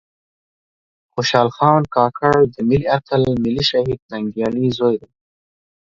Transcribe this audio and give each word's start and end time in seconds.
خوشال 1.13 1.49
خان 1.55 1.81
کاکړ 1.95 2.37
د 2.53 2.55
ملي 2.69 2.87
آتل 2.97 3.21
ملي 3.43 3.63
شهيد 3.71 3.99
ننګيالي 4.11 4.65
ﺯوې 4.77 4.95
دې 5.01 5.07